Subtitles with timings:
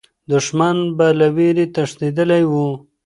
[0.31, 2.67] دښمن به له ویرې تښتېدلی وو.